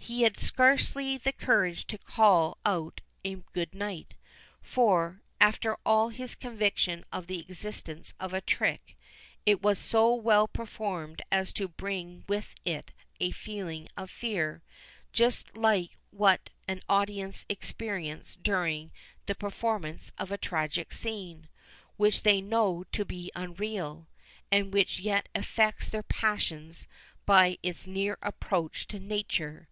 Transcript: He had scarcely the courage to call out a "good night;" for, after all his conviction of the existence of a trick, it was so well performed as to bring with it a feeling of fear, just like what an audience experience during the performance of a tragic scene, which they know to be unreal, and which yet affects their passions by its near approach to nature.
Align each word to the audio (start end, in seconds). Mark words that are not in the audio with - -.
He 0.00 0.22
had 0.22 0.38
scarcely 0.38 1.18
the 1.18 1.32
courage 1.32 1.86
to 1.88 1.98
call 1.98 2.56
out 2.64 3.02
a 3.26 3.34
"good 3.52 3.74
night;" 3.74 4.14
for, 4.62 5.20
after 5.38 5.76
all 5.84 6.08
his 6.08 6.34
conviction 6.34 7.04
of 7.12 7.26
the 7.26 7.40
existence 7.40 8.14
of 8.18 8.32
a 8.32 8.40
trick, 8.40 8.96
it 9.44 9.60
was 9.60 9.78
so 9.78 10.14
well 10.14 10.48
performed 10.48 11.20
as 11.30 11.52
to 11.54 11.68
bring 11.68 12.24
with 12.26 12.54
it 12.64 12.92
a 13.20 13.32
feeling 13.32 13.86
of 13.98 14.10
fear, 14.10 14.62
just 15.12 15.58
like 15.58 15.98
what 16.10 16.48
an 16.66 16.80
audience 16.88 17.44
experience 17.50 18.36
during 18.40 18.92
the 19.26 19.34
performance 19.34 20.10
of 20.16 20.32
a 20.32 20.38
tragic 20.38 20.90
scene, 20.94 21.50
which 21.98 22.22
they 22.22 22.40
know 22.40 22.84
to 22.92 23.04
be 23.04 23.30
unreal, 23.34 24.08
and 24.50 24.72
which 24.72 25.00
yet 25.00 25.28
affects 25.34 25.90
their 25.90 26.04
passions 26.04 26.86
by 27.26 27.58
its 27.62 27.86
near 27.86 28.16
approach 28.22 28.86
to 28.86 28.98
nature. 28.98 29.68